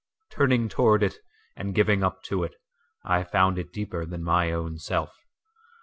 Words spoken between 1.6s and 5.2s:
giving up to it,I found it deeper than my own self.